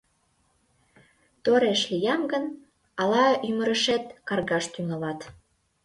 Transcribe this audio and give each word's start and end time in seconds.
Тореш 1.43 1.81
лиям 1.91 2.21
гын, 2.31 2.45
ала 3.01 3.25
ӱмырешет 3.49 4.03
каргаш 4.27 4.65
тӱҥалат. 4.73 5.19